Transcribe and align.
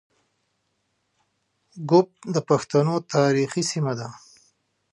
ږوب 1.89 2.07
د 2.33 2.35
پښتنو 2.49 2.95
تاریخي 3.13 3.63
سیمه 3.71 3.93
ده 3.99 4.09